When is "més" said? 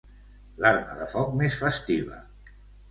1.43-1.61